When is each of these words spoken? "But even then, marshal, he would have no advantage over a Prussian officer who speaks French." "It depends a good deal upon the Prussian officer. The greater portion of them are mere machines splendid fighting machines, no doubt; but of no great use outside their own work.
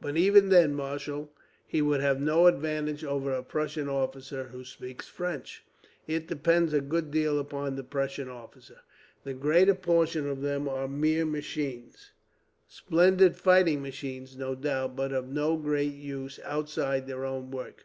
"But 0.00 0.16
even 0.16 0.48
then, 0.48 0.74
marshal, 0.74 1.30
he 1.64 1.80
would 1.80 2.00
have 2.00 2.20
no 2.20 2.48
advantage 2.48 3.04
over 3.04 3.32
a 3.32 3.44
Prussian 3.44 3.88
officer 3.88 4.46
who 4.48 4.64
speaks 4.64 5.06
French." 5.06 5.62
"It 6.08 6.26
depends 6.26 6.72
a 6.72 6.80
good 6.80 7.12
deal 7.12 7.38
upon 7.38 7.76
the 7.76 7.84
Prussian 7.84 8.28
officer. 8.28 8.80
The 9.22 9.34
greater 9.34 9.76
portion 9.76 10.28
of 10.28 10.40
them 10.42 10.68
are 10.68 10.88
mere 10.88 11.24
machines 11.24 12.10
splendid 12.66 13.36
fighting 13.36 13.80
machines, 13.82 14.36
no 14.36 14.56
doubt; 14.56 14.96
but 14.96 15.12
of 15.12 15.28
no 15.28 15.56
great 15.56 15.94
use 15.94 16.40
outside 16.44 17.06
their 17.06 17.24
own 17.24 17.52
work. 17.52 17.84